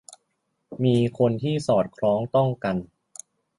[0.83, 2.75] มีคนที่สอดคล้องต้องกัน